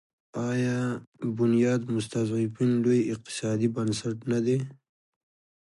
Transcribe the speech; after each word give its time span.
آیا 0.49 0.79
بنیاد 1.37 1.81
مستضعفین 1.95 2.71
لوی 2.83 3.01
اقتصادي 3.13 3.67
بنسټ 3.75 4.17
نه 4.31 4.39
دی؟ 4.45 4.57